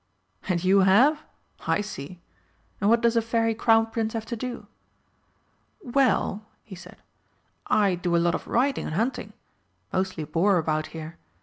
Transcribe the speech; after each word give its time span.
"And 0.49 0.63
you 0.63 0.79
have? 0.79 1.21
I 1.67 1.81
see. 1.81 2.23
And 2.79 2.89
what 2.89 3.01
does 3.01 3.15
a 3.15 3.21
Fairy 3.21 3.53
Crown 3.53 3.85
Prince 3.91 4.13
have 4.13 4.25
to 4.25 4.35
do?" 4.35 4.65
"Well," 5.83 6.43
he 6.63 6.73
said, 6.73 7.03
"I 7.67 7.93
do 7.93 8.15
a 8.15 8.17
lot 8.17 8.33
of 8.33 8.47
riding 8.47 8.87
and 8.87 8.95
hunting. 8.95 9.33
Mostly 9.93 10.23
boar 10.23 10.57
about 10.57 10.87
here. 10.87 11.19